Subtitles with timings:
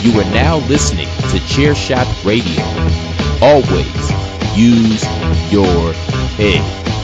[0.00, 2.62] You are now listening to Chairshot Radio.
[3.42, 5.02] Always use
[5.52, 5.92] your
[6.38, 6.97] head.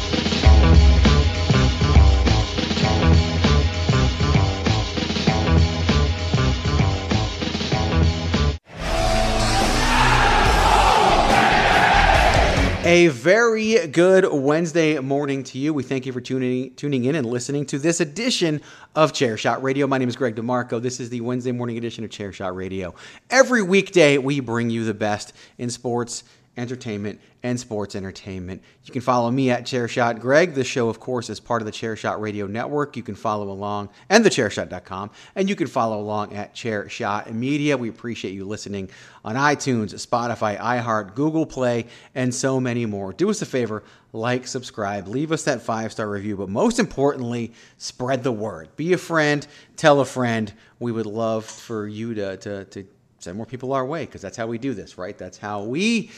[12.87, 15.73] A very good Wednesday morning to you.
[15.73, 18.61] We thank you for tuning tuning in and listening to this edition
[18.95, 19.87] of Chairshot Radio.
[19.87, 20.83] My name is Greg DeMarco.
[20.83, 22.95] This is the Wednesday morning edition of Chairshot Radio.
[23.31, 26.25] Every weekday, we bring you the best in sports,
[26.57, 28.63] entertainment, and sports entertainment.
[28.85, 30.55] You can follow me at Chairshot Greg.
[30.55, 32.97] The show, of course, is part of the Chairshot Radio Network.
[32.97, 37.77] You can follow along and the thechairshot.com, and you can follow along at Chairshot Media.
[37.77, 38.89] We appreciate you listening
[39.25, 43.13] on iTunes, Spotify, iHeart, Google Play, and so many more.
[43.13, 43.83] Do us a favor,
[44.13, 48.75] like, subscribe, leave us that five star review, but most importantly, spread the word.
[48.77, 50.53] Be a friend, tell a friend.
[50.79, 52.87] We would love for you to, to, to
[53.19, 55.17] send more people our way because that's how we do this, right?
[55.19, 56.11] That's how we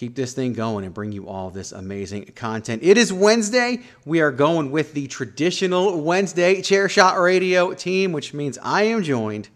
[0.00, 2.82] keep this thing going and bring you all this amazing content.
[2.82, 3.82] It is Wednesday.
[4.06, 9.02] We are going with the traditional Wednesday Chair Shot Radio team, which means I am
[9.02, 9.50] joined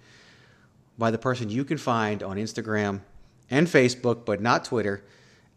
[0.99, 3.01] by the person you can find on Instagram
[3.49, 5.03] and Facebook, but not Twitter,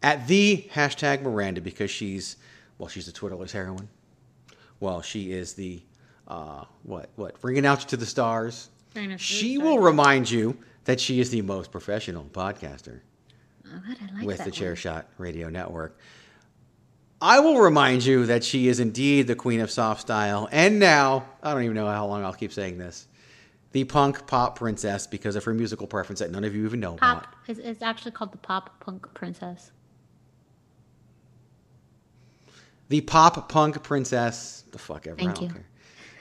[0.02, 2.38] at the hashtag Miranda because she's,
[2.78, 3.90] well, she's a Twitterless heroine.
[4.80, 5.82] Well, she is the,
[6.30, 8.70] uh, what, what, ring announcer to the stars.
[8.96, 13.02] Ring announcer to the She will remind you that she is the most professional podcaster
[13.74, 14.58] Oh, God, I like with that the one.
[14.60, 15.98] Chair Shot Radio Network.
[17.22, 21.26] I will remind you that she is indeed the queen of soft style, and now
[21.42, 23.08] I don't even know how long I'll keep saying this.
[23.72, 26.94] The punk pop princess because of her musical preference that none of you even know
[26.94, 27.28] about.
[27.48, 29.72] It's, it's actually called the Pop Punk Princess.
[32.90, 34.64] The pop punk princess.
[34.72, 35.20] The fuck ever.
[35.20, 35.50] I Thank don't you.
[35.50, 35.66] care.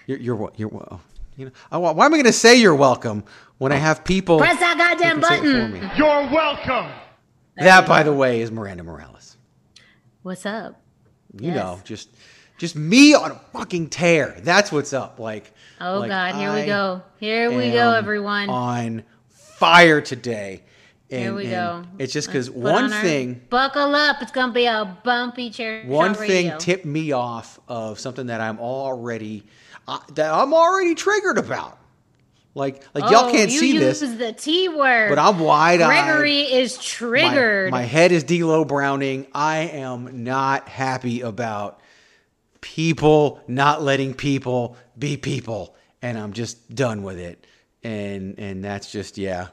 [0.06, 1.00] You're you're wel- you're wel-
[1.36, 1.52] you know.
[1.70, 3.24] I, why am I going to say you're welcome
[3.58, 3.80] when I oh.
[3.80, 5.96] have people Press that goddamn who can say it for button.
[5.96, 6.90] You're welcome.
[7.56, 9.36] That, by the way, is Miranda Morales.
[10.22, 10.80] What's up?
[11.40, 11.56] You Yes.
[11.56, 12.08] know, just
[12.58, 14.36] just me on a fucking tear.
[14.42, 15.18] That's what's up.
[15.18, 17.02] Like, Oh like God, here I we go.
[17.18, 18.48] Here we go, everyone.
[18.48, 20.62] On fire today.
[21.10, 21.84] And, Here we go.
[21.98, 24.16] It's just because one on thing, Buckle up.
[24.22, 25.84] It's gonna be a bumpy chair.
[25.86, 26.58] one thing radio.
[26.58, 29.44] tipped me off of something that I'm already
[29.86, 31.78] uh, that I'm already triggered about.
[32.56, 35.10] Like, like y'all Oh, can't you see use this, the T word.
[35.10, 35.88] but I'm wide eyed.
[36.06, 37.70] Gregory is triggered.
[37.70, 39.26] My, my head is D'Lo Browning.
[39.34, 41.80] I am not happy about
[42.62, 47.46] people not letting people be people, and I'm just done with it.
[47.84, 49.48] And and that's just yeah.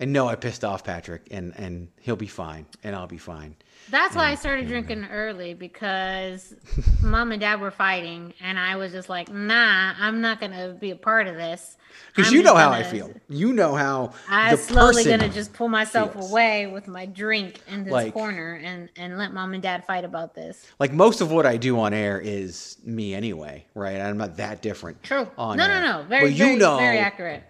[0.00, 3.54] And no, I pissed off Patrick, and and he'll be fine, and I'll be fine.
[3.90, 6.54] That's why I started drinking early because
[7.02, 10.90] mom and dad were fighting, and I was just like, "Nah, I'm not gonna be
[10.90, 11.76] a part of this."
[12.14, 13.12] Because you know how I gonna- feel.
[13.28, 16.30] You know how I'm slowly gonna just pull myself feels.
[16.30, 20.04] away with my drink in this Like- corner and and let mom and dad fight
[20.04, 20.66] about this.
[20.78, 24.00] like most of what I do on air is me anyway, right?
[24.00, 25.02] I'm not that different.
[25.02, 25.28] True.
[25.36, 25.80] On no, air.
[25.80, 26.08] no, no.
[26.08, 27.42] Very, you very, know very accurate.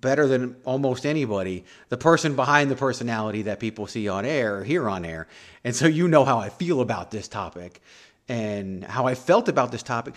[0.00, 4.64] Better than almost anybody the person behind the personality that people see on air or
[4.64, 5.28] hear on air.
[5.64, 7.82] And so you know how I feel about this topic
[8.28, 10.14] and how I felt about this topic.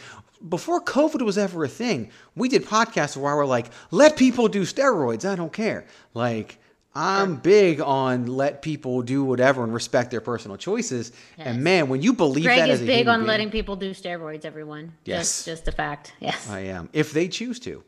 [0.48, 4.62] Before COVID was ever a thing, we did podcasts where we're like, let people do
[4.62, 5.30] steroids.
[5.30, 5.86] I don't care.
[6.14, 6.60] Like,
[6.98, 11.12] I'm big on let people do whatever and respect their personal choices.
[11.38, 11.48] Yes.
[11.48, 13.76] And man, when you believe Greg that is as a big on being- letting people
[13.76, 14.46] do steroids.
[14.46, 14.94] Everyone.
[15.04, 15.44] Yes.
[15.44, 16.14] Just, just a fact.
[16.22, 16.50] Yes.
[16.50, 16.90] I am.
[16.94, 17.84] If they choose to.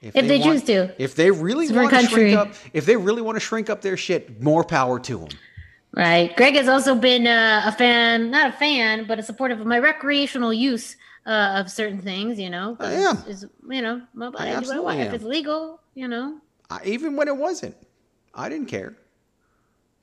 [0.00, 0.94] If they choose to.
[1.02, 3.80] If they really It's want to shrink up, if they really want to shrink up
[3.80, 5.28] their shit, more power to them.
[5.92, 6.34] Right.
[6.36, 9.78] Greg has also been uh, a fan, not a fan, but a supportive of my
[9.78, 10.96] recreational use
[11.26, 12.38] uh, of certain things.
[12.38, 13.16] You know, I am.
[13.26, 15.00] It's, it's, you know, my body, I do I want.
[15.00, 16.38] if it's legal, you know.
[16.70, 17.74] I, even when it wasn't,
[18.34, 18.96] I didn't care.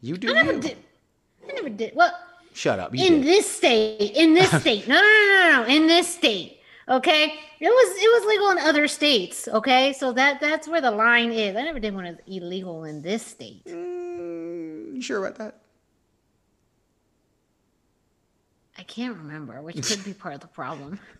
[0.01, 0.59] You do I never you.
[0.59, 0.77] did.
[1.47, 1.95] I never did.
[1.95, 2.11] Well,
[2.53, 2.95] Shut up.
[2.95, 3.23] In did.
[3.23, 6.54] this state, in this state, no, no, no, no, no, in this state.
[6.87, 9.47] Okay, it was it was legal in other states.
[9.47, 11.55] Okay, so that that's where the line is.
[11.55, 13.65] I never did was illegal in this state.
[13.65, 15.61] Mm, you sure about that?
[18.77, 20.99] I can't remember, which could be part of the problem.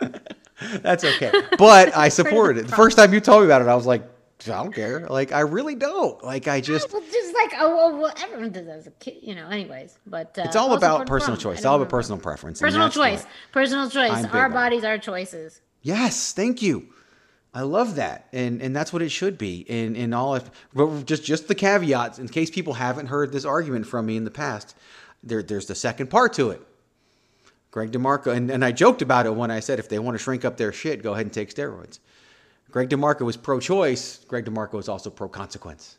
[0.82, 1.32] That's okay.
[1.58, 2.68] But I supported it.
[2.68, 4.04] The first time you told me about it, I was like,
[4.50, 5.08] I don't care.
[5.08, 6.24] Like, I really don't.
[6.24, 9.18] Like, I just, well, just like oh, well, well, everyone does that as a kid,
[9.22, 9.48] you know.
[9.48, 11.58] Anyways, but uh, it's all about personal choice.
[11.58, 12.60] It's all about personal preference.
[12.60, 13.24] Personal choice.
[13.24, 14.26] what- Personal choice.
[14.26, 15.62] Our bodies, our choices.
[15.82, 16.88] Yes, thank you.
[17.54, 19.60] I love that, and and that's what it should be.
[19.62, 23.46] In in all, of, but just just the caveats in case people haven't heard this
[23.46, 24.76] argument from me in the past.
[25.24, 26.62] There there's the second part to it.
[27.72, 30.24] Greg DeMarco, and, and I joked about it when I said if they want to
[30.24, 32.00] shrink up their shit, go ahead and take steroids.
[32.76, 34.26] Greg DeMarco was pro-choice.
[34.28, 35.98] Greg DeMarco is also pro-consequence.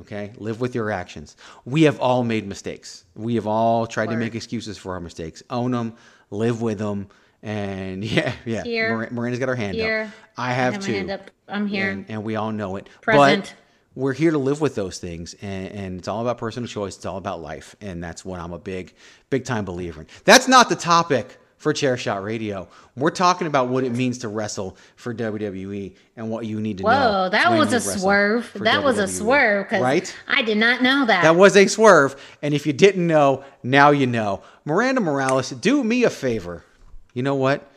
[0.00, 1.34] Okay, live with your actions.
[1.64, 3.06] We have all made mistakes.
[3.14, 5.42] We have all tried to make excuses for our mistakes.
[5.48, 5.94] Own them,
[6.28, 7.08] live with them,
[7.42, 8.64] and yeah, yeah.
[8.64, 8.98] Here.
[8.98, 10.02] Mir- Miranda's got her hand Here.
[10.02, 10.10] up.
[10.36, 11.18] I have I have too.
[11.48, 11.88] I'm here.
[11.88, 12.90] and, and we all know it.
[13.00, 13.44] Present.
[13.44, 13.54] But
[13.94, 16.96] we're here to live with those things, and, and it's all about personal choice.
[16.96, 18.92] It's all about life, and that's what I'm a big,
[19.30, 20.08] big time believer in.
[20.26, 22.68] That's not the topic for Chair Shot Radio.
[22.96, 26.84] We're talking about what it means to wrestle for WWE and what you need to
[26.84, 26.88] know.
[26.88, 28.50] Whoa, that was a swerve.
[28.54, 30.14] That was a swerve right?
[30.28, 31.22] I did not know that.
[31.22, 34.42] That was a swerve, and if you didn't know, now you know.
[34.64, 36.64] Miranda Morales, do me a favor.
[37.12, 37.70] You know what?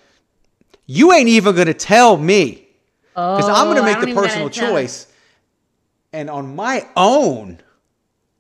[0.86, 2.68] You ain't even gonna tell me
[3.14, 5.08] because I'm going Oh, to make the personal choice,
[6.14, 7.60] and on my own,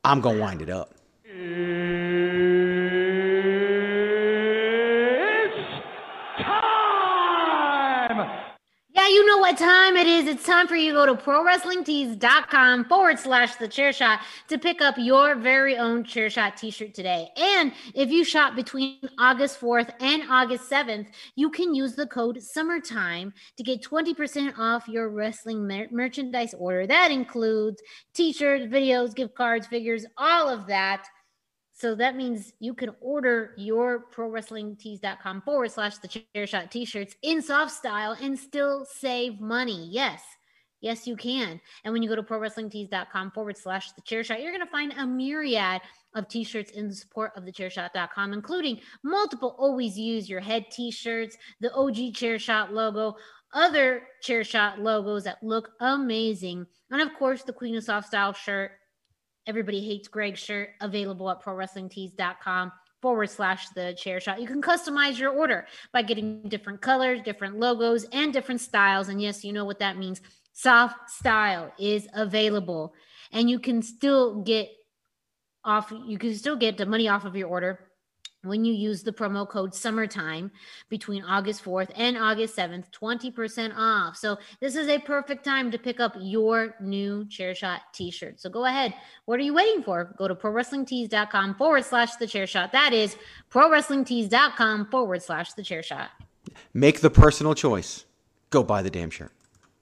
[0.03, 0.93] I'm going to wind it up.
[9.17, 10.27] You know what time it is.
[10.27, 14.79] It's time for you to go to prowrestlingtees.com forward slash the chair shot to pick
[14.79, 17.29] up your very own chair shot t shirt today.
[17.35, 22.39] And if you shop between August 4th and August 7th, you can use the code
[22.43, 26.85] summertime to get 20% off your wrestling mer- merchandise order.
[26.85, 27.81] That includes
[28.13, 31.07] t shirts, videos, gift cards, figures, all of that.
[31.77, 37.39] So that means you can order your prowrestlingtees.com forward slash the chair shot t-shirts in
[37.39, 39.87] soft style and still save money.
[39.91, 40.23] Yes.
[40.81, 41.61] Yes, you can.
[41.83, 44.91] And when you go to prowrestlingtees.com forward slash the chair shot, you're going to find
[44.93, 45.81] a myriad
[46.15, 51.71] of t-shirts in support of the chairshot.com, including multiple always use your head t-shirts, the
[51.73, 53.15] OG chair shot logo,
[53.53, 56.65] other chair shot logos that look amazing.
[56.89, 58.71] And of course, the Queen of Soft Style shirt
[59.47, 62.71] Everybody Hates Greg shirt available at prowrestlingtees.com
[63.01, 64.41] forward slash the chair shot.
[64.41, 69.09] You can customize your order by getting different colors, different logos, and different styles.
[69.09, 70.21] And yes, you know what that means.
[70.53, 72.93] Soft style is available,
[73.31, 74.69] and you can still get
[75.63, 77.86] off, you can still get the money off of your order
[78.47, 80.51] when you use the promo code summertime
[80.89, 84.17] between August 4th and August 7th, 20% off.
[84.17, 88.39] So this is a perfect time to pick up your new chair shot t-shirt.
[88.39, 88.93] So go ahead.
[89.25, 90.13] What are you waiting for?
[90.17, 92.71] Go to prowrestlingtees.com forward slash the chair shot.
[92.71, 93.15] That is
[93.51, 96.09] prowrestlingtees.com forward slash the chair shot.
[96.73, 98.05] Make the personal choice.
[98.49, 99.36] Go buy the damn shirt.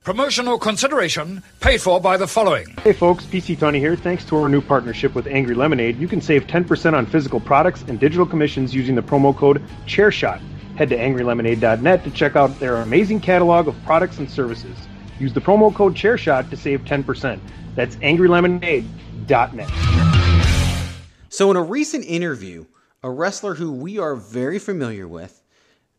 [0.06, 2.68] Promotional consideration paid for by the following.
[2.84, 3.95] Hey folks, PC Tunney here.
[3.95, 7.83] Thanks to our new partnership with Angry Lemonade, you can save 10% on physical products
[7.88, 10.40] and digital commissions using the promo code ChairShot.
[10.76, 14.78] Head to angrylemonade.net to check out their amazing catalog of products and services.
[15.18, 17.40] Use the promo code ChairShot to save 10%.
[17.74, 19.71] That's angrylemonade.net.
[21.30, 22.68] So, in a recent interview,
[23.02, 25.42] a wrestler who we are very familiar with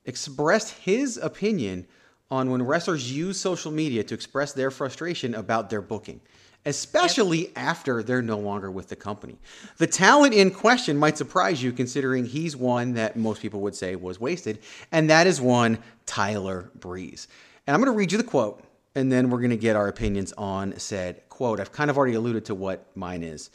[0.04, 1.88] expressed his opinion
[2.30, 6.20] on when wrestlers use social media to express their frustration about their booking,
[6.64, 9.38] especially after they're no longer with the company.
[9.76, 13.94] The talent in question might surprise you considering he's one that most people would say
[13.94, 14.58] was wasted,
[14.90, 17.28] and that is one Tyler Breeze.
[17.66, 18.62] And I'm going to read you the quote,
[18.94, 21.60] and then we're going to get our opinions on said quote.
[21.60, 23.50] I've kind of already alluded to what mine is.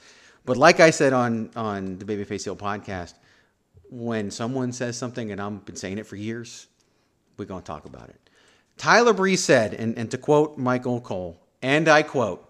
[0.45, 3.15] But like I said on, on the Babyface Heel podcast,
[3.89, 6.67] when someone says something and I've been saying it for years,
[7.37, 8.29] we're going to talk about it.
[8.81, 12.43] Tyler Breeze said, and, and to quote Michael Cole, and I quote,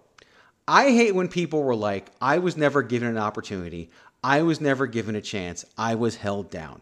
[0.66, 3.90] I hate when people were like, I was never given an opportunity.
[4.24, 5.66] I was never given a chance.
[5.78, 6.80] I was held down.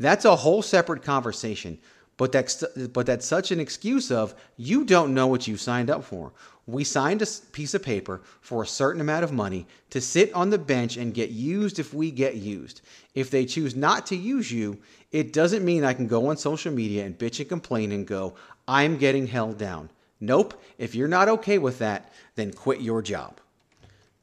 [0.00, 1.78] That's a whole separate conversation.
[2.16, 6.02] But that's but that's such an excuse of you don't know what you signed up
[6.02, 6.32] for.
[6.66, 10.50] We signed a piece of paper for a certain amount of money to sit on
[10.50, 12.80] the bench and get used if we get used.
[13.14, 14.78] If they choose not to use you,
[15.12, 18.34] it doesn't mean I can go on social media and bitch and complain and go,
[18.68, 19.88] I'm getting held down.
[20.20, 20.62] Nope.
[20.76, 23.40] If you're not okay with that, then quit your job.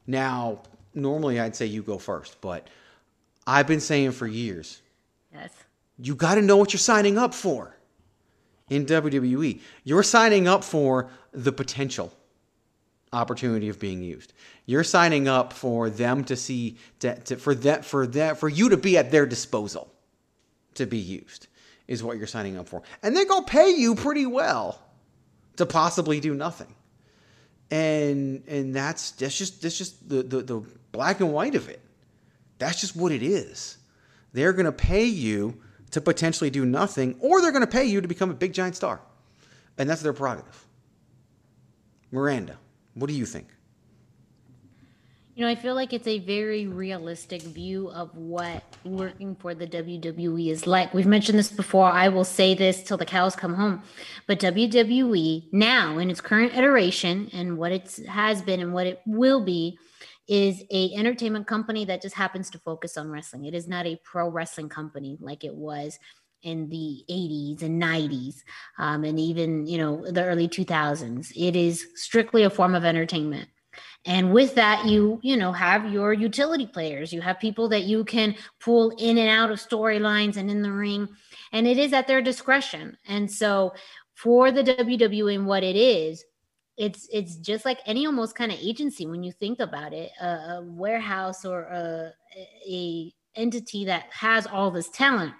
[0.05, 0.59] Now,
[0.93, 2.69] normally I'd say you go first, but
[3.47, 4.81] I've been saying for years.
[5.33, 5.51] Yes.
[5.97, 7.75] You got to know what you're signing up for
[8.69, 9.59] in WWE.
[9.83, 12.13] You're signing up for the potential
[13.13, 14.33] opportunity of being used.
[14.65, 18.69] You're signing up for them to see to, to, for that for that for you
[18.69, 19.89] to be at their disposal
[20.73, 21.47] to be used
[21.87, 22.81] is what you're signing up for.
[23.03, 24.79] And they're going to pay you pretty well
[25.57, 26.73] to possibly do nothing.
[27.71, 31.81] And and that's that's just that's just the the, the black and white of it.
[32.59, 33.77] That's just what it is.
[34.33, 35.61] They're going to pay you
[35.91, 38.75] to potentially do nothing, or they're going to pay you to become a big giant
[38.75, 39.01] star.
[39.77, 40.65] And that's their prerogative.
[42.11, 42.57] Miranda,
[42.93, 43.47] what do you think?
[45.35, 49.67] You know, I feel like it's a very realistic view of what working for the
[49.67, 50.93] WWE is like.
[50.93, 51.87] We've mentioned this before.
[51.87, 53.83] I will say this till the cows come home.
[54.27, 59.01] But WWE now in its current iteration and what it has been and what it
[59.05, 59.77] will be
[60.29, 63.43] is a entertainment company that just happens to focus on wrestling.
[63.43, 65.99] It is not a pro wrestling company like it was
[66.43, 68.35] in the 80s and 90s
[68.77, 73.49] um, and even you know the early 2000s it is strictly a form of entertainment
[74.05, 77.11] and with that you you know have your utility players.
[77.11, 80.71] You have people that you can pull in and out of storylines and in the
[80.71, 81.09] ring.
[81.51, 82.97] And it is at their discretion.
[83.07, 83.73] And so
[84.15, 86.23] for the wwe and what it is
[86.77, 90.25] it's it's just like any almost kind of agency when you think about it a,
[90.25, 92.11] a warehouse or a,
[92.67, 95.33] a entity that has all this talent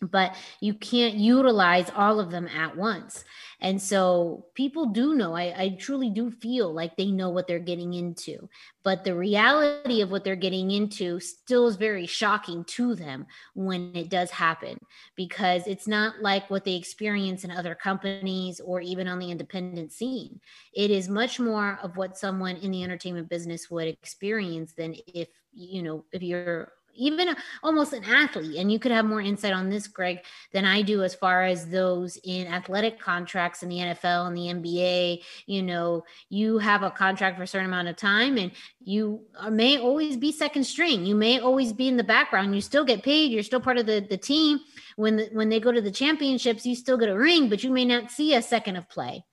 [0.00, 3.24] but you can't utilize all of them at once.
[3.60, 7.58] And so people do know I, I, truly do feel like they know what they're
[7.58, 8.48] getting into
[8.82, 13.94] but the reality of what they're getting into still is very shocking to them when
[13.94, 14.78] it does happen
[15.16, 19.92] because it's not like what they experience in other companies or even on the independent
[19.92, 20.40] scene.
[20.72, 25.28] It is much more of what someone in the entertainment business would experience than if
[25.52, 28.56] you know if you're even almost an athlete.
[28.56, 30.20] And you could have more insight on this, Greg,
[30.52, 34.70] than I do as far as those in athletic contracts in the NFL and the
[34.70, 35.22] NBA.
[35.46, 39.78] You know, you have a contract for a certain amount of time and you may
[39.78, 41.04] always be second string.
[41.06, 42.54] You may always be in the background.
[42.54, 43.30] You still get paid.
[43.30, 44.60] You're still part of the, the team.
[44.96, 47.70] When, the, when they go to the championships, you still get a ring, but you
[47.70, 49.24] may not see a second of play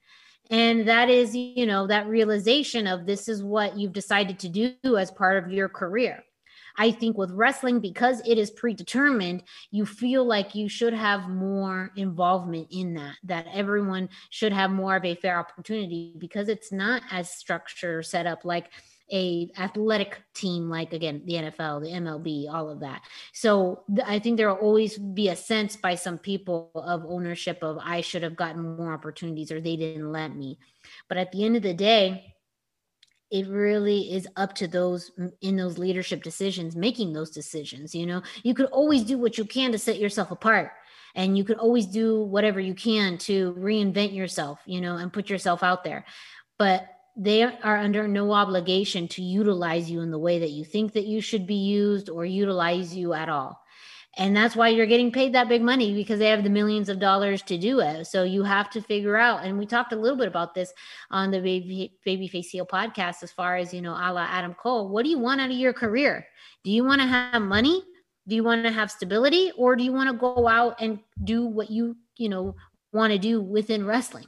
[0.49, 4.97] and that is you know that realization of this is what you've decided to do
[4.97, 6.23] as part of your career
[6.77, 11.91] I think with wrestling, because it is predetermined, you feel like you should have more
[11.95, 17.01] involvement in that, that everyone should have more of a fair opportunity because it's not
[17.11, 18.69] as structured or set up like
[19.11, 23.01] a athletic team like again the NFL, the MLB, all of that.
[23.31, 27.59] So th- I think there will always be a sense by some people of ownership
[27.61, 30.59] of I should have gotten more opportunities or they didn't let me.
[31.07, 32.35] But at the end of the day,
[33.31, 38.21] it really is up to those in those leadership decisions making those decisions you know?
[38.43, 40.71] You could always do what you can to set yourself apart
[41.15, 45.29] and you could always do whatever you can to reinvent yourself you know and put
[45.29, 46.05] yourself out there.
[46.57, 46.87] But
[47.19, 51.07] they are under no obligation to utilize you in the way that you think that
[51.07, 53.59] you should be used or utilize you at all
[54.17, 56.99] and that's why you're getting paid that big money because they have the millions of
[56.99, 58.05] dollars to do it.
[58.05, 60.73] So you have to figure out and we talked a little bit about this
[61.11, 64.89] on the baby babyface heel podcast as far as you know a la adam cole.
[64.89, 66.25] What do you want out of your career?
[66.63, 67.83] Do you want to have money?
[68.27, 69.51] Do you want to have stability?
[69.57, 72.55] Or do you want to go out and do what you you know
[72.93, 74.27] want to do within wrestling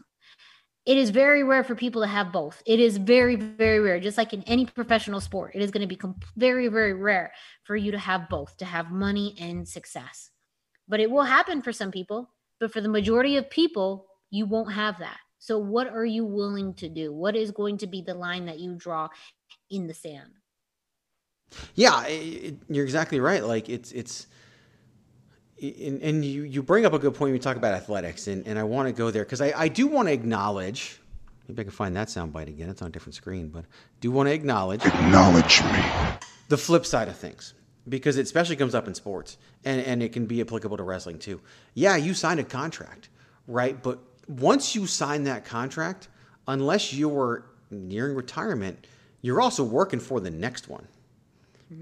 [0.86, 2.63] it is very rare for people to have both.
[2.65, 4.00] It is very, very rare.
[4.00, 6.00] Just like in any professional sport, it is going to be
[6.36, 7.31] very, very rare
[7.63, 10.31] for you to have both, to have money and success.
[10.88, 12.31] But it will happen for some people.
[12.59, 15.17] But for the majority of people, you won't have that.
[15.38, 17.13] So, what are you willing to do?
[17.13, 19.07] What is going to be the line that you draw
[19.69, 20.31] in the sand?
[21.75, 23.43] Yeah, it, you're exactly right.
[23.43, 24.27] Like it's it's
[25.61, 28.45] and, and you, you bring up a good point when you talk about athletics, and,
[28.47, 30.99] and I want to go there because I, I do want to acknowledge.
[31.47, 32.69] Maybe I can find that soundbite again.
[32.69, 33.65] It's on a different screen, but
[34.01, 35.83] do want to acknowledge acknowledge me
[36.47, 37.55] the flip side of things
[37.87, 41.17] because it especially comes up in sports and, and it can be applicable to wrestling
[41.17, 41.41] too.
[41.73, 43.09] Yeah, you signed a contract,
[43.47, 43.81] right?
[43.81, 46.07] But once you sign that contract,
[46.47, 48.85] unless you're nearing retirement,
[49.21, 50.87] you're also working for the next one.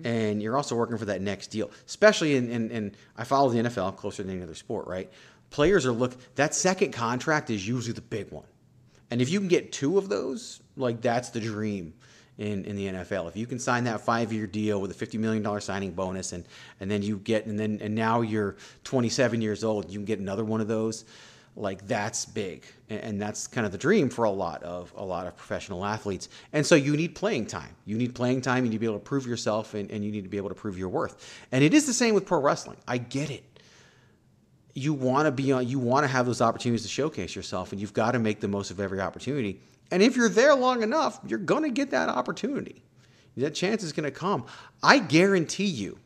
[0.04, 3.60] And you're also working for that next deal, especially in, in, in, I follow the
[3.60, 5.10] NFL closer than any other sport, right?
[5.50, 8.46] players are look that second contract is usually the big one.
[9.10, 11.94] And if you can get two of those, like that's the dream
[12.38, 13.30] in, in the NFL.
[13.30, 16.34] If you can sign that five year deal with a fifty million dollar signing bonus
[16.34, 16.46] and
[16.80, 20.06] and then you get and then and now you're twenty seven years old, you can
[20.06, 21.06] get another one of those,
[21.58, 22.66] like that's big.
[22.90, 26.30] And, that's kind of the dream for a lot of a lot of professional athletes.
[26.54, 27.76] And so you need playing time.
[27.86, 30.12] You need playing time, you need to be able to prove yourself and, and you
[30.12, 31.46] need to be able to prove your worth.
[31.52, 32.78] And it is the same with pro wrestling.
[32.88, 33.44] I get it
[34.74, 37.82] you want to be on you want to have those opportunities to showcase yourself and
[37.82, 39.60] you've got to make the most of every opportunity
[39.92, 42.84] and if you're there long enough, you're going to get that opportunity.
[43.38, 44.46] That chance is going to come.
[44.82, 46.00] I guarantee you,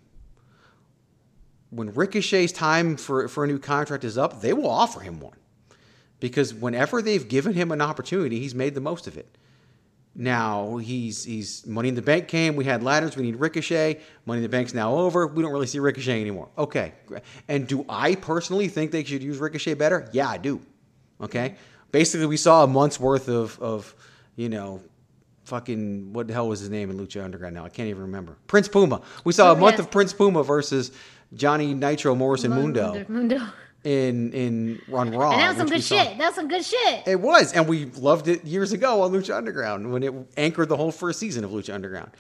[1.70, 5.38] when Ricochet's time for, for a new contract is up, they will offer him one.
[6.21, 9.37] Because whenever they've given him an opportunity, he's made the most of it.
[10.15, 12.55] Now he's he's Money in the Bank came.
[12.55, 13.17] We had ladders.
[13.17, 13.99] We need Ricochet.
[14.25, 15.27] Money in the Bank's now over.
[15.27, 16.47] We don't really see Ricochet anymore.
[16.57, 16.93] Okay.
[17.49, 20.07] And do I personally think they should use Ricochet better?
[20.13, 20.61] Yeah, I do.
[21.19, 21.55] Okay
[21.91, 23.93] basically we saw a month's worth of of
[24.35, 24.81] you know
[25.45, 27.65] fucking what the hell was his name in Lucha Underground now?
[27.65, 28.37] I can't even remember.
[28.47, 29.01] Prince Puma.
[29.23, 29.79] We saw oh, a month yes.
[29.81, 30.91] of Prince Puma versus
[31.33, 33.05] Johnny Nitro Morrison Mundo.
[33.09, 33.47] Mundo.
[33.83, 35.31] In in on Raw.
[35.31, 36.17] And that was some good shit.
[36.19, 37.07] That was some good shit.
[37.07, 40.77] It was, and we loved it years ago on Lucha Underground when it anchored the
[40.77, 42.11] whole first season of Lucha Underground,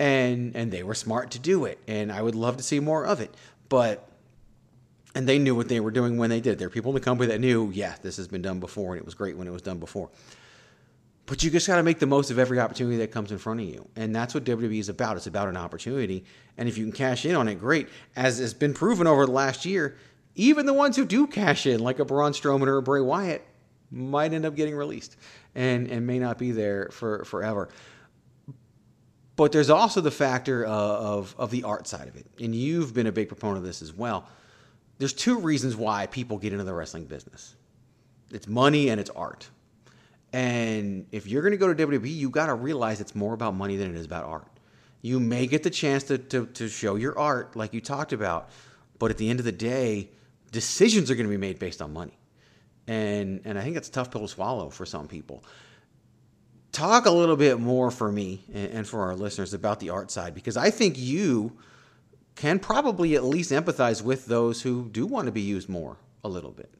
[0.00, 3.06] and and they were smart to do it, and I would love to see more
[3.06, 3.32] of it,
[3.68, 4.08] but
[5.16, 6.58] and they knew what they were doing when they did.
[6.58, 9.00] There are people in the company that knew, yeah, this has been done before, and
[9.00, 10.10] it was great when it was done before.
[11.24, 13.60] But you just got to make the most of every opportunity that comes in front
[13.60, 13.88] of you.
[13.96, 15.16] And that's what WWE is about.
[15.16, 16.24] It's about an opportunity.
[16.58, 17.88] And if you can cash in on it, great.
[18.14, 19.96] As has been proven over the last year,
[20.36, 23.44] even the ones who do cash in, like a Braun Strowman or a Bray Wyatt,
[23.90, 25.16] might end up getting released
[25.54, 27.68] and, and may not be there for forever.
[29.36, 32.26] But there's also the factor of, of the art side of it.
[32.40, 34.28] And you've been a big proponent of this as well
[34.98, 37.54] there's two reasons why people get into the wrestling business
[38.32, 39.48] it's money and it's art.
[40.32, 43.54] And if you're going to go to WWE, you got to realize it's more about
[43.54, 44.50] money than it is about art.
[45.00, 48.50] You may get the chance to, to, to show your art, like you talked about,
[48.98, 50.10] but at the end of the day,
[50.52, 52.18] decisions are going to be made based on money.
[52.86, 55.44] And, and I think that's a tough pill to swallow for some people.
[56.72, 60.10] Talk a little bit more for me and, and for our listeners about the art
[60.10, 61.56] side, because I think you
[62.34, 66.28] can probably at least empathize with those who do want to be used more a
[66.28, 66.72] little bit.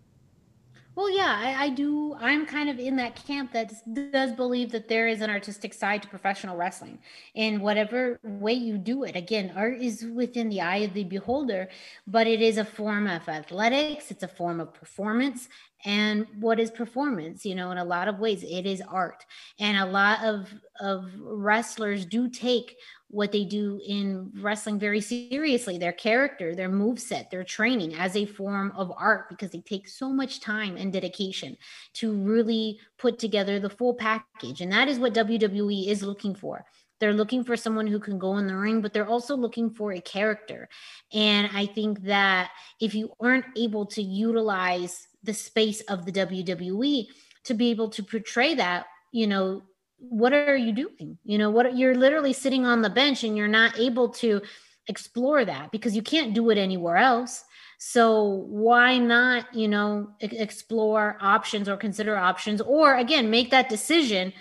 [0.97, 2.17] Well, yeah, I, I, do.
[2.19, 3.71] I'm kind of in that camp that
[4.13, 6.99] does believe that there is an artistic side to professional wrestling
[7.35, 9.15] in whatever way you do it.
[9.15, 11.69] Again, art is within the eye of the beholder,
[12.07, 15.51] but it is a form of athletics, it's a form of performance.
[15.85, 17.45] And what is performance?
[17.45, 19.27] You know, in a lot of ways, it is art.
[19.61, 20.49] And a lot of,
[20.81, 22.77] of wrestlers do take
[23.09, 28.17] what they do in wrestling very seriously their character their move set their training as
[28.17, 31.57] a form of art because they take so much time and dedication
[31.93, 34.61] to really put together the full package.
[34.61, 36.65] And that is what WWE is looking for.
[36.99, 39.93] They're looking for someone who can go in the ring but they're also looking for
[39.93, 40.69] a character.
[41.13, 47.07] And i think that if you aren't able to utilize the space of the WWE
[47.45, 49.63] to be able to portray that you know
[50.11, 51.19] what are you doing?
[51.25, 54.43] You know, what you're literally sitting on the bench and you're not able to
[54.89, 57.45] explore that because you can't do it anywhere else.
[57.79, 64.33] So why not, you know, explore options or consider options or again, make that decision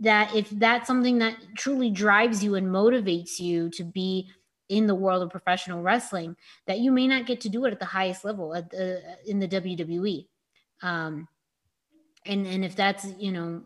[0.00, 4.28] that if that's something that truly drives you and motivates you to be
[4.68, 6.34] in the world of professional wrestling
[6.66, 9.38] that you may not get to do it at the highest level at the, in
[9.38, 10.26] the WWE.
[10.82, 11.28] Um,
[12.26, 13.62] and and if that's you know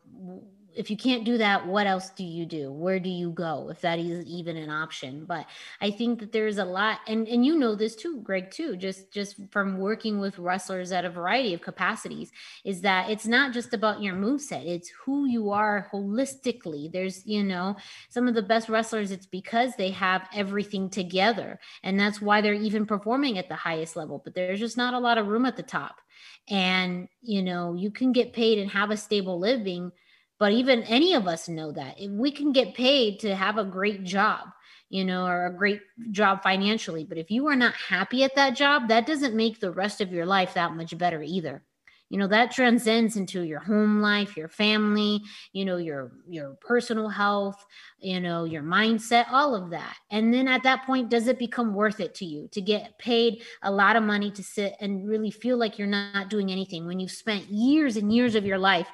[0.78, 2.72] if you can't do that what else do you do?
[2.72, 5.24] Where do you go if that is even an option?
[5.26, 5.46] But
[5.80, 9.12] i think that there's a lot and and you know this too greg too just
[9.12, 12.30] just from working with wrestlers at a variety of capacities
[12.64, 16.90] is that it's not just about your move set it's who you are holistically.
[16.90, 17.76] There's you know
[18.08, 22.54] some of the best wrestlers it's because they have everything together and that's why they're
[22.54, 25.56] even performing at the highest level but there's just not a lot of room at
[25.56, 26.00] the top.
[26.48, 29.92] And you know you can get paid and have a stable living
[30.38, 31.96] but even any of us know that.
[32.08, 34.48] We can get paid to have a great job
[34.90, 38.56] you know or a great job financially but if you are not happy at that
[38.56, 41.62] job that doesn't make the rest of your life that much better either.
[42.10, 45.20] You know that transcends into your home life your family
[45.52, 47.62] you know your your personal health
[47.98, 49.94] you know your mindset all of that.
[50.10, 53.42] And then at that point does it become worth it to you to get paid
[53.60, 56.98] a lot of money to sit and really feel like you're not doing anything when
[56.98, 58.88] you've spent years and years of your life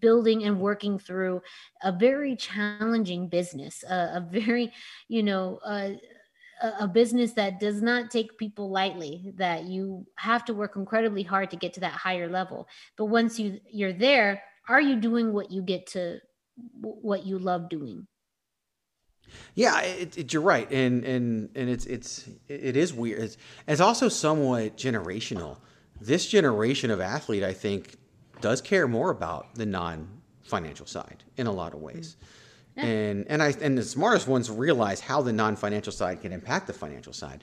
[0.00, 1.42] building and working through
[1.82, 4.72] a very challenging business, a, a very,
[5.08, 5.90] you know, uh,
[6.62, 11.22] a, a business that does not take people lightly that you have to work incredibly
[11.22, 15.32] hard to get to that higher level but once you you're there are you doing
[15.32, 16.18] what you get to
[16.80, 18.06] what you love doing
[19.54, 23.22] Yeah, it, it, you're right, and and and it's it's it is weird.
[23.22, 25.58] It's, it's also somewhat generational.
[26.00, 27.96] This generation of athlete, I think,
[28.44, 32.16] does care more about the non-financial side in a lot of ways.
[32.76, 32.84] Mm.
[32.84, 36.74] And and I and the smartest ones realize how the non-financial side can impact the
[36.74, 37.42] financial side.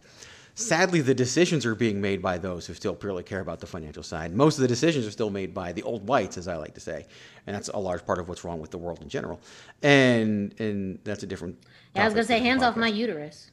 [0.54, 4.04] Sadly, the decisions are being made by those who still purely care about the financial
[4.04, 4.36] side.
[4.36, 6.82] Most of the decisions are still made by the old whites, as I like to
[6.82, 7.08] say,
[7.48, 9.40] and that's a large part of what's wrong with the world in general.
[9.82, 11.56] And and that's a different.
[11.96, 13.50] yeah i was gonna say hands off my uterus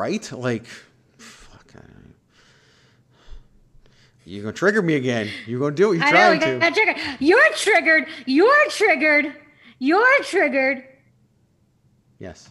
[0.00, 0.24] Right?
[0.32, 0.66] Like,
[1.18, 1.68] fuck.
[1.76, 2.05] I don't-
[4.26, 5.28] You're gonna trigger me again.
[5.46, 5.96] You're gonna do it.
[5.98, 6.74] You're I know trying got to.
[6.74, 6.96] triggered.
[7.20, 8.08] You're triggered.
[8.26, 9.36] You're triggered.
[9.78, 10.82] You're triggered.
[12.18, 12.50] Yes.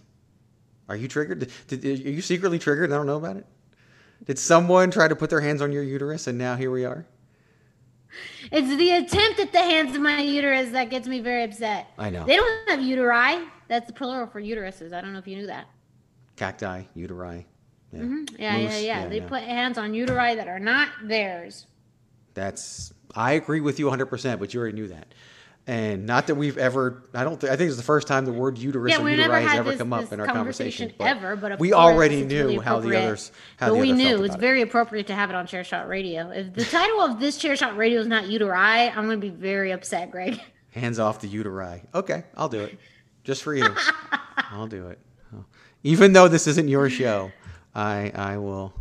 [0.88, 1.52] Are you triggered?
[1.68, 2.86] Did, did- are you secretly triggered?
[2.86, 3.46] and I don't know about it.
[4.24, 7.06] Did someone try to put their hands on your uterus and now here we are?
[8.52, 11.88] It's the attempt at the hands of my uterus that gets me very upset.
[11.98, 12.26] I know.
[12.26, 13.46] They don't have uteri.
[13.68, 14.94] That's the plural for uteruses.
[14.94, 15.68] I don't know if you knew that.
[16.38, 17.44] Cacti, uteri.
[17.96, 18.02] Yeah.
[18.04, 18.36] Mhm.
[18.40, 19.08] Yeah, Moose, yeah, yeah.
[19.08, 19.28] They yeah.
[19.28, 21.66] put hands on uteri that are not theirs.
[22.34, 22.94] That's.
[23.16, 25.08] I agree with you 100%, but you already knew that.
[25.68, 27.06] And not that we've ever.
[27.14, 27.42] I don't.
[27.42, 29.70] Th- I think it's the first time the word uterus Yeah, never uteri has ever
[29.72, 31.18] this, come up in our conversation, conversation.
[31.18, 31.36] ever.
[31.36, 33.32] But we already knew really how the others.
[33.58, 34.40] How but the we knew it's it.
[34.42, 36.30] very appropriate to have it on Chair Shot Radio.
[36.30, 39.32] If the title of this Chair Shot Radio is not uteri, I'm going to be
[39.32, 40.40] very upset, Greg.
[40.72, 41.82] Hands off the uteri.
[41.96, 42.78] Okay, I'll do it.
[43.24, 43.66] Just for you.
[44.52, 45.00] I'll do it.
[45.82, 47.32] Even though this isn't your show,
[47.76, 48.74] I I will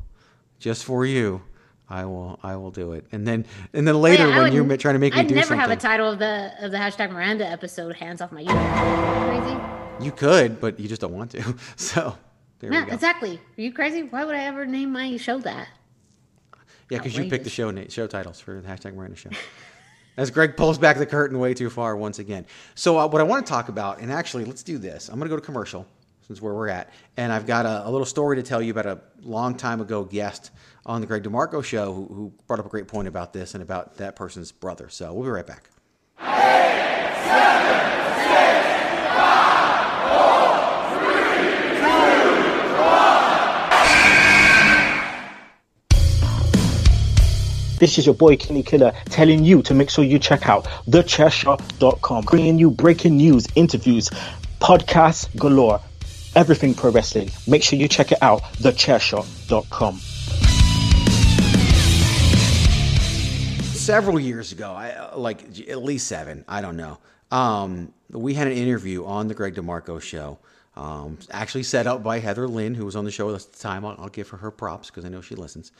[0.59, 1.43] just for you.
[1.91, 3.05] I will I will do it.
[3.13, 5.39] And then and then later Oh, Yeah, when you're trying to make me do something.
[5.39, 7.97] I'd never have a title of the of the hashtag Miranda episode.
[7.97, 9.45] Hands off my uterus.
[9.45, 9.61] Crazy?
[10.05, 11.55] you could, but you just don't want to.
[11.77, 12.17] So
[12.61, 12.95] there Yeah, we go.
[12.95, 13.41] exactly.
[13.59, 14.03] Are you crazy?
[14.03, 15.69] Why would I ever name my show that?
[16.91, 19.31] Yeah, because you picked the show show titles for the hashtag Miranda Show.
[20.17, 22.47] As Greg pulls back the curtain way too far once again.
[22.77, 25.09] So uh, what I want to talk about, and actually let's do this.
[25.09, 25.87] I'm going to go to commercial
[26.27, 28.87] since where we're at, and I've got a, a little story to tell you about
[28.87, 30.51] a long time ago guest
[30.87, 33.63] on the Greg DeMarco show who, who brought up a great point about this and
[33.63, 34.89] about that person's brother.
[34.89, 35.71] So we'll be right back.
[47.85, 52.25] This is your boy Kenny Killer telling you to make sure you check out thechairshot.com,
[52.25, 54.09] bringing you breaking news, interviews,
[54.59, 55.81] podcasts galore,
[56.37, 57.31] everything pro wrestling.
[57.47, 60.01] Make sure you check it out, thechairshot.com.
[63.85, 66.99] several years ago, I like at least seven, I don't know.
[67.31, 70.39] Um, we had an interview on the Greg DeMarco show,
[70.75, 73.85] um, actually set up by Heather Lynn, who was on the show at the time.
[73.85, 75.71] I'll, I'll give her her props because I know she listens.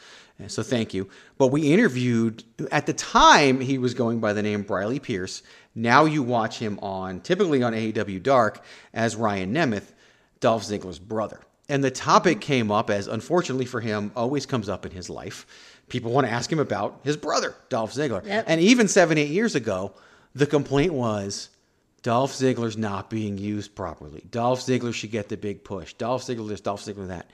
[0.49, 1.09] So thank you.
[1.39, 5.43] But we interviewed at the time he was going by the name Briley Pierce.
[5.75, 8.63] Now you watch him on typically on AEW Dark
[8.93, 9.95] as Ryan Nemeth,
[10.45, 11.41] Dolph Ziggler's brother.
[11.71, 15.47] And the topic came up as, unfortunately for him, always comes up in his life.
[15.89, 18.23] People want to ask him about his brother, Dolph Ziggler.
[18.27, 18.45] Yep.
[18.47, 19.95] And even seven, eight years ago,
[20.35, 21.49] the complaint was
[22.03, 24.23] Dolph Ziggler's not being used properly.
[24.31, 25.95] Dolph Ziggler should get the big push.
[25.95, 27.31] Dolph Ziggler this, Dolph Ziggler that.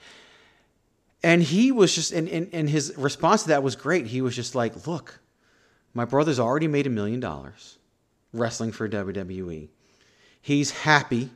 [1.21, 4.07] And he was just, and, and, and his response to that was great.
[4.07, 5.19] He was just like, look,
[5.93, 7.77] my brother's already made a million dollars
[8.31, 9.67] wrestling for WWE.
[10.41, 11.31] He's happy.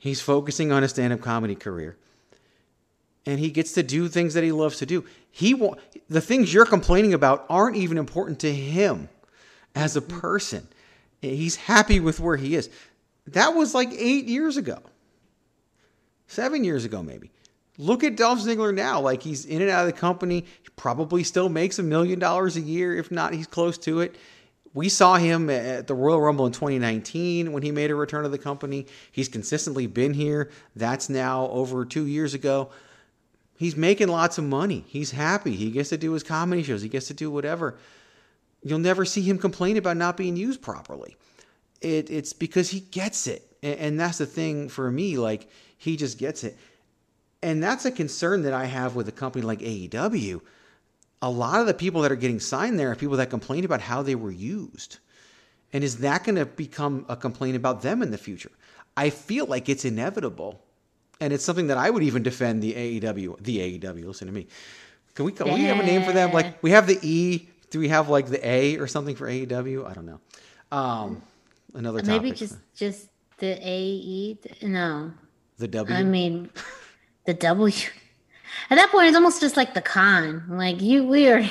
[0.00, 1.96] He's focusing on a stand up comedy career.
[3.26, 5.04] And he gets to do things that he loves to do.
[5.30, 5.54] He
[6.08, 9.10] the things you're complaining about aren't even important to him
[9.74, 10.66] as a person.
[11.20, 12.70] He's happy with where he is.
[13.26, 14.78] That was like eight years ago,
[16.26, 17.30] seven years ago, maybe.
[17.76, 19.00] Look at Dolph Ziggler now.
[19.00, 20.46] Like he's in and out of the company.
[20.62, 22.96] He probably still makes a million dollars a year.
[22.96, 24.16] If not, he's close to it.
[24.72, 28.28] We saw him at the Royal Rumble in 2019 when he made a return to
[28.28, 28.86] the company.
[29.10, 30.50] He's consistently been here.
[30.76, 32.70] That's now over two years ago.
[33.56, 34.84] He's making lots of money.
[34.86, 35.56] He's happy.
[35.56, 36.82] He gets to do his comedy shows.
[36.82, 37.76] He gets to do whatever.
[38.62, 41.16] You'll never see him complain about not being used properly.
[41.80, 43.46] It, it's because he gets it.
[43.62, 45.18] And, and that's the thing for me.
[45.18, 46.56] Like, he just gets it.
[47.42, 50.40] And that's a concern that I have with a company like AEW.
[51.22, 53.80] A lot of the people that are getting signed there are people that complain about
[53.80, 54.98] how they were used.
[55.72, 58.50] And is that going to become a complaint about them in the future?
[58.96, 60.60] I feel like it's inevitable.
[61.20, 63.42] And it's something that I would even defend the AEW.
[63.42, 64.46] The AEW, listen to me.
[65.14, 66.32] Can we, can we have a name for them?
[66.32, 67.48] Like, we have the E.
[67.70, 69.88] Do we have like the A or something for AEW?
[69.88, 70.20] I don't know.
[70.72, 71.22] Um,
[71.74, 72.22] another topic.
[72.22, 74.38] Maybe just just the A E.
[74.62, 75.12] No,
[75.58, 75.94] the W.
[75.94, 76.50] I mean
[77.26, 77.88] the W.
[78.68, 80.44] At that point, it's almost just like the con.
[80.48, 81.42] Like you, we are.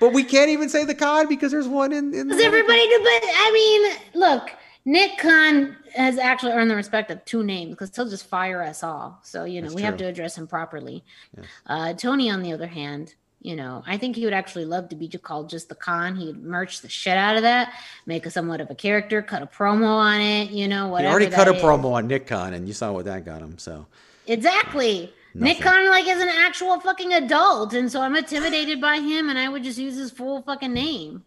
[0.00, 2.14] But we can't even say the con because there's one in.
[2.14, 2.98] in Does everybody do?
[3.02, 4.50] But I mean, look,
[4.86, 8.82] Nick Khan has actually earned the respect of two names because he'll just fire us
[8.82, 9.18] all.
[9.22, 11.04] So you know That's we have to address him properly.
[11.36, 11.46] Yes.
[11.66, 14.96] Uh, Tony, on the other hand, you know I think he would actually love to
[14.96, 16.16] be called just the Khan.
[16.16, 17.72] He'd merch the shit out of that,
[18.06, 20.50] make a somewhat of a character, cut a promo on it.
[20.50, 21.62] You know He already cut a is.
[21.62, 23.58] promo on Nick Khan, and you saw what that got him.
[23.58, 23.86] So
[24.26, 25.00] Exactly.
[25.00, 25.62] Nick Nothing.
[25.62, 29.48] Khan like is an actual fucking adult, and so I'm intimidated by him, and I
[29.48, 31.24] would just use his full fucking name.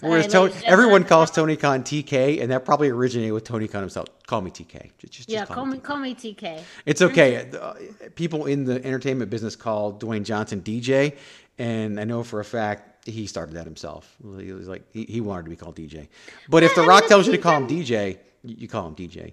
[0.00, 4.08] Whereas Tony, everyone calls Tony Khan TK, and that probably originated with Tony Khan himself.
[4.26, 4.90] Call me TK.
[4.98, 6.62] Just, just, yeah, just call me call me TK.
[6.86, 7.50] It's okay.
[7.50, 7.74] Uh,
[8.14, 11.16] People in the entertainment business call Dwayne Johnson DJ,
[11.58, 14.16] and I know for a fact he started that himself.
[14.38, 16.08] He was like he, he wanted to be called DJ.
[16.48, 18.86] But if The I mean, Rock it's tells you to call him DJ, you call
[18.88, 19.32] him DJ.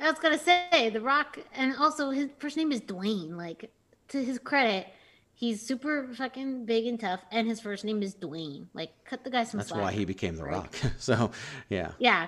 [0.00, 3.36] I was gonna say The Rock, and also his first name is Dwayne.
[3.36, 3.70] Like
[4.08, 4.86] to his credit,
[5.34, 8.66] he's super fucking big and tough, and his first name is Dwayne.
[8.74, 9.82] Like cut the guy some That's slack.
[9.82, 10.74] why he became The Rock.
[10.98, 11.30] so
[11.68, 11.92] yeah.
[11.98, 12.26] Yeah.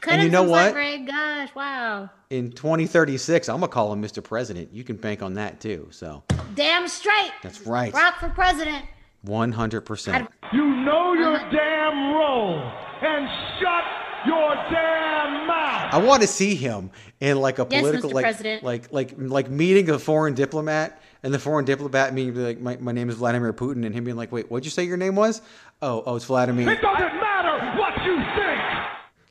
[0.00, 0.74] Cut And him you know some slack, what?
[0.74, 1.06] Greg.
[1.08, 2.10] Gosh, wow.
[2.30, 4.22] In 2036, I'm gonna call him Mr.
[4.22, 4.72] President.
[4.72, 5.88] You can bank on that too.
[5.90, 6.22] So
[6.54, 7.32] Damn straight.
[7.42, 8.84] that's right, Rock for president.
[9.22, 9.80] 100.
[9.80, 12.60] percent You know your damn role
[13.02, 13.28] and
[13.60, 13.82] shut
[14.26, 15.94] your damn mouth.
[15.94, 18.14] I want to see him in like a Yes, political Mr.
[18.14, 18.62] like President.
[18.62, 22.92] like like like meeting a foreign diplomat and the foreign diplomat being like my, my
[22.92, 25.40] name is Vladimir Putin and him being like wait what'd you say your name was
[25.82, 28.60] oh oh it's Vladimir It doesn't matter what you think.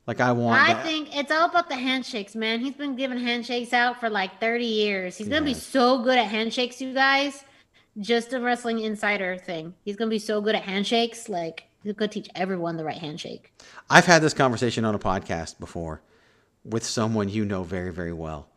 [0.07, 0.85] like I want I that.
[0.85, 2.59] think it's all about the handshakes, man.
[2.59, 5.17] He's been giving handshakes out for like 30 years.
[5.17, 7.43] He's gonna be so good at handshakes, you guys.
[7.99, 9.73] Just a wrestling insider thing.
[9.83, 13.53] He's gonna be so good at handshakes, like he's gonna teach everyone the right handshake.
[13.89, 16.01] I've had this conversation on a podcast before
[16.63, 18.47] with someone you know very very well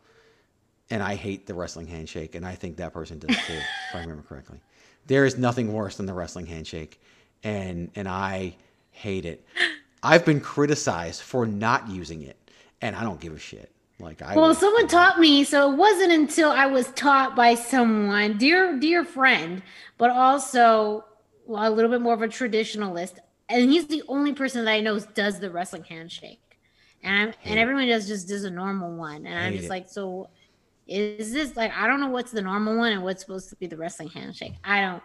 [0.89, 3.99] and I hate the wrestling handshake and I think that person does too if I
[3.99, 4.59] remember correctly.
[5.07, 7.01] There is nothing worse than the wrestling handshake
[7.43, 8.55] and and I
[8.91, 9.45] hate it.
[10.03, 12.37] I've been criticized for not using it
[12.81, 13.71] and I don't give a shit.
[13.99, 18.37] Like I Well, someone taught me, so it wasn't until I was taught by someone,
[18.37, 19.61] dear dear friend,
[19.99, 21.05] but also
[21.47, 23.15] a little bit more of a traditionalist,
[23.49, 26.41] and he's the only person that I know does the wrestling handshake,
[27.03, 29.69] and I'm, and everyone does just does a normal one, and I'm just it.
[29.69, 30.29] like, so
[30.87, 33.67] is this like I don't know what's the normal one and what's supposed to be
[33.67, 34.53] the wrestling handshake.
[34.63, 35.03] I don't.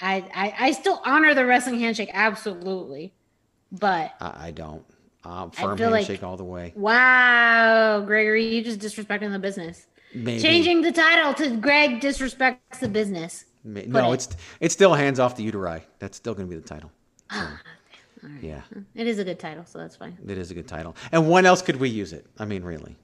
[0.00, 3.14] I I, I still honor the wrestling handshake absolutely,
[3.72, 4.84] but I, I don't
[5.24, 9.86] um, firm feel like- handshake all the way wow, Gregory, you just disrespecting the business.
[10.14, 10.40] Maybe.
[10.40, 13.44] Changing the title to Greg disrespects the business.
[13.66, 14.14] No it.
[14.14, 14.28] it's
[14.60, 16.90] it's still hands off the uteri that's still going to be the title
[17.30, 17.60] ah,
[18.22, 18.80] So, yeah hmm.
[18.94, 20.16] It is a good title, so that's fine.
[20.26, 22.96] it is a good title and when else could we use it I mean really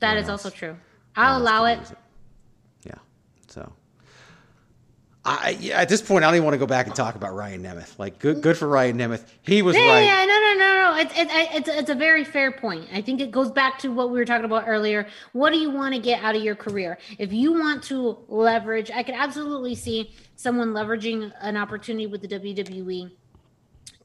[0.00, 0.44] That What is else?
[0.44, 0.76] also true.
[1.16, 1.78] I'll allow we it.
[1.80, 1.92] use
[2.84, 2.98] Yeah.
[3.48, 3.72] So,
[5.24, 7.62] I at this point, I don't even want to go back and talk about Ryan
[7.62, 7.98] Nemeth.
[7.98, 9.24] Like, good, good for Ryan Nemeth.
[9.42, 10.00] He was Yeah, right.
[10.04, 10.96] yeah, no, no, no, no.
[10.98, 12.88] It's it's it's it's a very fair point.
[12.92, 15.06] I think it goes back to what we were talking about earlier.
[15.32, 16.98] What do you want to get out of your career?
[17.18, 22.28] If you want to leverage, I could absolutely see someone leveraging an opportunity with the
[22.28, 23.10] WWE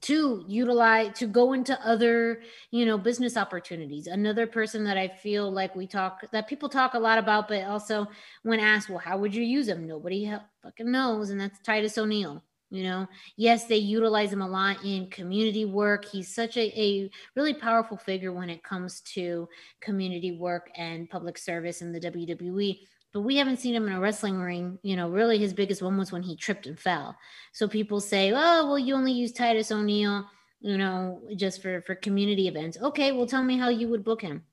[0.06, 4.08] to utilize to go into other you know business opportunities.
[4.08, 7.64] Another person that i feel like we talk that people talk a lot about but
[7.64, 8.08] also
[8.44, 12.44] when asked well how would you use him nobody fucking knows and that's titus o'neil
[12.72, 13.08] you know?
[13.38, 16.06] Yes they utilize him a lot in community work.
[16.06, 19.48] He's such a, a really powerful figure when it comes to
[19.82, 22.80] community work and public service in the wwe
[23.16, 25.98] but we haven't seen him in a wrestling ring you know really his biggest one
[25.98, 27.16] was when he tripped and fell
[27.56, 30.26] so people say, "Oh, well, you only use Titus O'Neil,
[30.60, 34.22] you know, just for for community events." Okay, well, tell me how you would book
[34.22, 34.44] him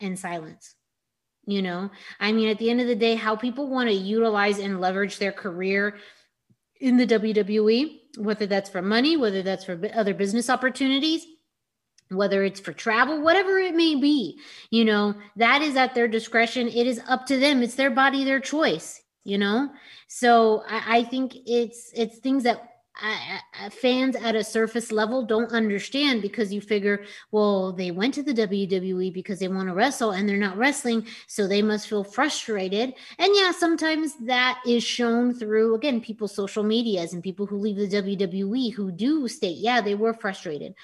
[0.00, 0.74] in silence.
[1.44, 4.58] You know, I mean, at the end of the day, how people want to utilize
[4.58, 5.98] and leverage their career
[6.80, 11.26] in the WWE, whether that's for money, whether that's for other business opportunities,
[12.10, 14.38] whether it's for travel, whatever it may be,
[14.70, 16.68] you know, that is at their discretion.
[16.68, 17.62] It is up to them.
[17.62, 19.70] It's their body, their choice, you know?
[20.08, 22.66] So I, I think it's, it's things that
[23.00, 28.12] I, I- fans at a surface level don't understand because you figure, well, they went
[28.14, 31.88] to the WWE because they want to wrestle and they're not wrestling, so they must
[31.88, 32.92] feel frustrated.
[33.18, 37.76] And yeah, sometimes that is shown through again people's social medias and people who leave
[37.76, 40.74] the WWE who do state, yeah, they were frustrated.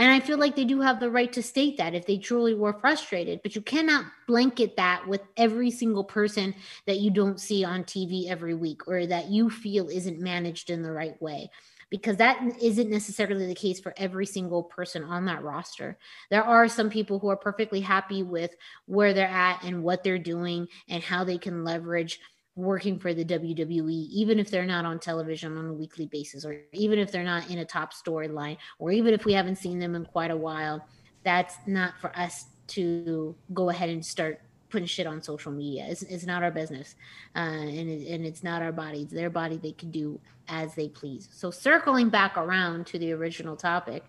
[0.00, 2.54] And I feel like they do have the right to state that if they truly
[2.54, 6.54] were frustrated, but you cannot blanket that with every single person
[6.86, 10.82] that you don't see on TV every week or that you feel isn't managed in
[10.82, 11.50] the right way.
[11.90, 15.98] Because that isn't necessarily the case for every single person on that roster.
[16.30, 18.52] There are some people who are perfectly happy with
[18.86, 22.20] where they're at and what they're doing and how they can leverage
[22.56, 26.60] working for the WWE, even if they're not on television on a weekly basis, or
[26.72, 29.94] even if they're not in a top storyline, or even if we haven't seen them
[29.94, 30.86] in quite a while,
[31.24, 35.86] that's not for us to go ahead and start putting shit on social media.
[35.88, 36.94] It's, it's not our business,
[37.36, 39.02] uh, and it, and it's not our body.
[39.02, 39.56] It's their body.
[39.56, 41.28] They can do as they please.
[41.32, 44.04] So circling back around to the original topic,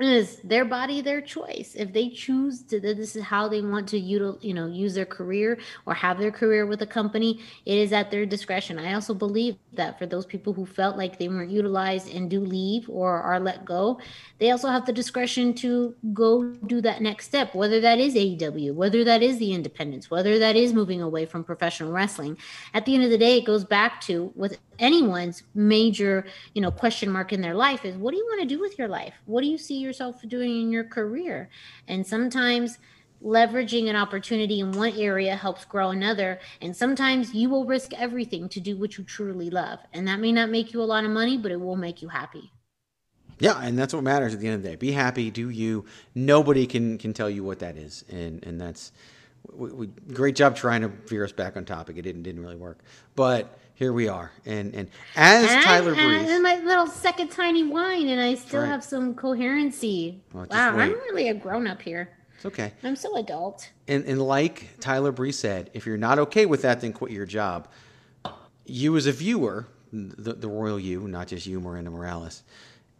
[0.00, 1.74] is their body their choice.
[1.76, 5.06] If they choose to this is how they want to util, you know use their
[5.06, 8.78] career or have their career with a company it is at their discretion.
[8.78, 12.40] I also believe that for those people who felt like they weren't utilized and do
[12.40, 14.00] leave or are let go
[14.38, 18.74] they also have the discretion to go do that next step whether that is aew
[18.74, 22.36] whether that is the independence whether that is moving away from professional wrestling.
[22.74, 26.70] At the end of the day it goes back to with anyone's major you know
[26.70, 29.14] question mark in their life is what do you want to do with your life?
[29.26, 31.50] What do you see yourself doing in your career
[31.88, 32.78] and sometimes
[33.22, 38.48] leveraging an opportunity in one area helps grow another and sometimes you will risk everything
[38.48, 41.10] to do what you truly love and that may not make you a lot of
[41.10, 42.50] money but it will make you happy
[43.38, 44.76] yeah, and that's what matters at the end of the day.
[44.76, 45.84] Be happy, do you.
[46.14, 48.92] Nobody can can tell you what that is, and and that's
[49.50, 51.96] we, we, great job trying to veer us back on topic.
[51.96, 52.78] It didn't didn't really work,
[53.16, 54.30] but here we are.
[54.46, 58.60] And and as and, Tyler Breeze, and my little second tiny wine, and I still
[58.60, 58.68] right.
[58.68, 60.22] have some coherency.
[60.32, 60.84] Well, wow, wait.
[60.84, 62.08] I'm really a grown up here.
[62.36, 62.72] It's okay.
[62.84, 63.68] I'm so adult.
[63.88, 67.26] And and like Tyler Breeze said, if you're not okay with that, then quit your
[67.26, 67.68] job.
[68.64, 72.44] You as a viewer, the, the royal you, not just you, Miranda Morales.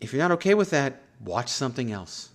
[0.00, 2.30] If you're not okay with that, watch something else.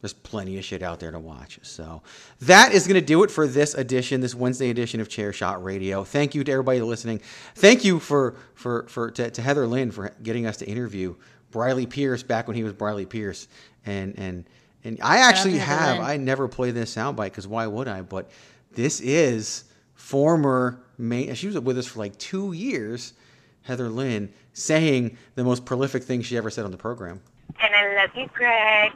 [0.00, 1.58] There's plenty of shit out there to watch.
[1.62, 2.02] So
[2.42, 5.62] that is going to do it for this edition, this Wednesday edition of Chair Shot
[5.64, 6.04] Radio.
[6.04, 7.20] Thank you to everybody listening.
[7.56, 11.16] Thank you for for for to, to Heather Lynn for getting us to interview
[11.50, 13.48] Briley Pierce back when he was Briley Pierce.
[13.86, 14.44] And and
[14.84, 18.02] and I actually have I never play this soundbite because why would I?
[18.02, 18.30] But
[18.70, 21.34] this is former main.
[21.34, 23.14] She was with us for like two years.
[23.62, 27.20] Heather Lynn saying the most prolific thing she ever said on the program.
[27.60, 28.92] And I love you, Greg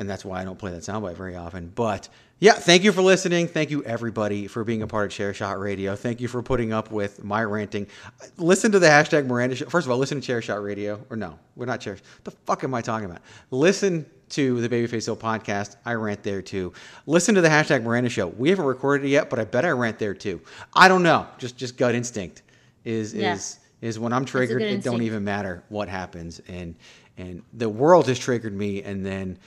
[0.00, 1.70] and that's why I don't play that soundbite very often.
[1.74, 2.08] But
[2.38, 3.46] yeah, thank you for listening.
[3.46, 5.94] Thank you everybody for being a part of Chair Shot Radio.
[5.94, 7.86] Thank you for putting up with my ranting.
[8.38, 9.66] Listen to the hashtag Miranda Show.
[9.66, 11.04] First of all, listen to Chair Shot Radio.
[11.10, 11.98] Or no, we're not Chair.
[12.24, 13.20] The fuck am I talking about?
[13.50, 15.76] Listen to the Babyface Heel podcast.
[15.84, 16.72] I rant there too.
[17.04, 18.28] Listen to the hashtag Miranda Show.
[18.28, 20.40] We haven't recorded it yet, but I bet I rant there too.
[20.72, 21.26] I don't know.
[21.36, 22.40] Just just gut instinct
[22.86, 23.34] is yeah.
[23.34, 24.62] is is when I'm triggered.
[24.62, 26.74] It don't even matter what happens, and
[27.18, 29.38] and the world has triggered me, and then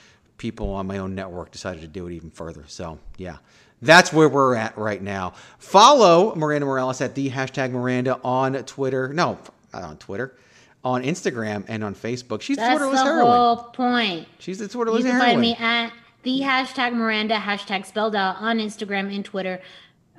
[0.43, 2.65] people on my own network decided to do it even further.
[2.67, 3.37] So, yeah,
[3.81, 5.31] that's where we're at right now.
[5.57, 9.13] Follow Miranda Morales at the hashtag Miranda on Twitter.
[9.13, 9.39] No,
[9.73, 10.35] not on Twitter.
[10.83, 12.41] On Instagram and on Facebook.
[12.41, 13.25] She's That's Twitterless the heroine.
[13.31, 14.27] whole point.
[14.39, 15.29] She's the Twitterless You can heroine.
[15.29, 19.61] find me at the hashtag Miranda, hashtag spelled out on Instagram and Twitter.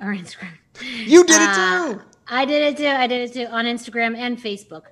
[0.01, 0.49] Or Instagram.
[1.05, 2.01] You did it Uh, too.
[2.27, 2.87] I did it too.
[2.87, 4.85] I did it too on Instagram and Facebook.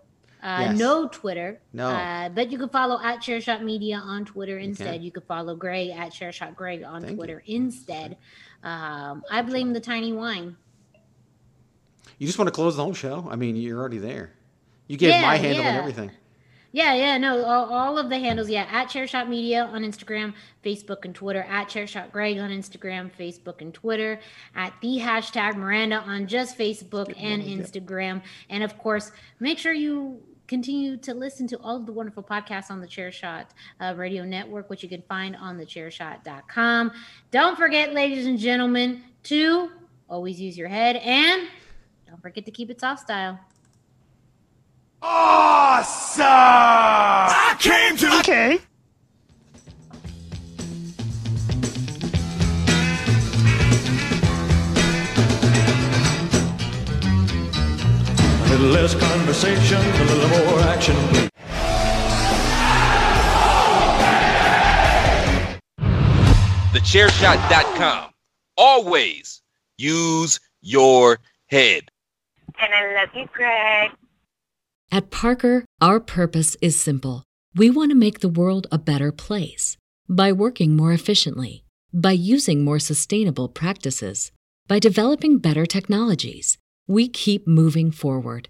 [0.43, 0.77] Uh, Yes.
[0.77, 1.62] No Twitter.
[1.71, 1.88] No.
[1.88, 4.95] Uh, but you can follow at ChairShot Media on Twitter instead.
[4.95, 5.01] can.
[5.03, 7.17] You can follow Greg at ChairShot Greg on Thank you.
[7.17, 8.17] Twitter instead.
[8.62, 10.58] Um, I blame the tiny wine.
[12.17, 13.27] You just want to close the whole show?
[13.29, 14.34] I mean, you're already there.
[14.88, 16.12] You gave Yeah, my handle and everything.
[16.75, 20.34] Yeah, yeah, no, all, all of the handles, yeah, at ChairShot Media on Instagram,
[20.65, 24.19] Facebook, and Twitter, at ChairShot Greg on Instagram, Facebook, and Twitter,
[24.56, 28.23] at the hashtag Miranda on just Facebook and Instagram.
[28.49, 30.19] And of course, make sure you
[30.54, 33.46] continue to listen to all of the wonderful podcasts on the ChairShot
[33.82, 36.92] uh, Radio Network, which you can find on the thechairshot.com.
[37.32, 39.72] Don't forget, ladies and gentlemen, to
[40.08, 41.48] always use your head and
[42.08, 43.39] don't forget to keep it soft style.
[45.02, 46.24] Awesome!
[46.24, 48.20] I came to.
[48.20, 48.60] Okay.
[58.63, 60.95] Little less conversation, a little more action.
[66.73, 68.12] TheChairShot.com.
[68.58, 69.41] Always
[69.78, 71.89] use your head.
[72.60, 73.91] And I love you, Greg.
[74.91, 77.23] At Parker, our purpose is simple.
[77.56, 82.63] We want to make the world a better place by working more efficiently, by using
[82.63, 84.32] more sustainable practices,
[84.67, 86.58] by developing better technologies.
[86.88, 88.49] We keep moving forward.